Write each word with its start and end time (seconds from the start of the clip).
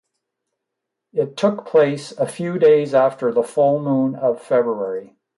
It 1.13 1.37
took 1.37 1.63
place 1.63 2.11
a 2.17 2.25
few 2.25 2.57
days 2.57 2.95
after 2.95 3.31
the 3.31 3.43
full 3.43 3.79
moon 3.79 4.15
of 4.15 4.41
February. 4.41 5.15